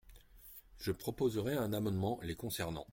Je 0.79 0.91
proposerai 0.91 1.53
un 1.57 1.73
amendement 1.73 2.19
les 2.23 2.33
concernant. 2.35 2.87